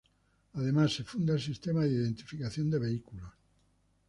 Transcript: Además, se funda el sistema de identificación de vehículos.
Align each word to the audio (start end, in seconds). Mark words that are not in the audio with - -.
Además, 0.53 0.95
se 0.95 1.03
funda 1.03 1.35
el 1.35 1.39
sistema 1.39 1.81
de 1.83 1.91
identificación 1.91 2.71
de 2.71 2.79
vehículos. 2.79 3.31